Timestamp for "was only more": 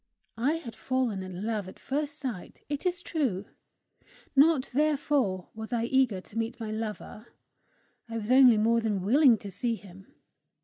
8.17-8.81